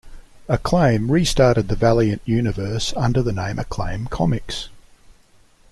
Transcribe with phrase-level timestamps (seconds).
[0.49, 4.67] Acclaim restarted the Valiant universe under the name Acclaim comics.